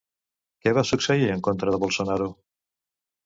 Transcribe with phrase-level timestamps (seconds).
[0.63, 2.31] Què va succeir en contra de Bolsonaro?